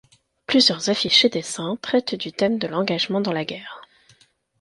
Plusieurs 0.47 0.89
affiches 0.89 1.25
et 1.25 1.29
dessins 1.29 1.77
traitent 1.79 2.15
du 2.15 2.31
thème 2.33 2.57
de 2.57 2.65
l'engagement 2.65 3.21
dans 3.21 3.31
la 3.33 3.45
guerre. 3.45 3.83